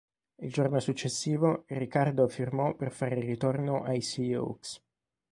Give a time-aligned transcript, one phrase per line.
[0.39, 4.81] Il giorno successivo, Ricardo firmò per fare ritorno ai Seahawks.